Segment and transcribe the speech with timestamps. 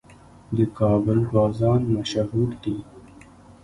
[0.57, 2.77] د کابل بازان مشهور دي